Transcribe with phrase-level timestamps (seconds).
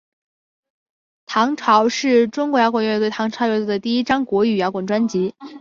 [1.27, 5.35] 唐朝是中国摇滚乐队唐朝乐队的第一张国语摇滚专辑。